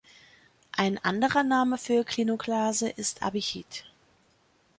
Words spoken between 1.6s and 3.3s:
für Klinoklase ist